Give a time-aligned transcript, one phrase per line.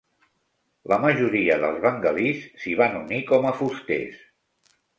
[0.93, 4.21] La majoria dels bengalís s'hi van unir com a fusters.